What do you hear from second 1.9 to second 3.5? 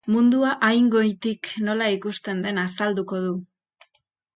ikusten den azalduko du.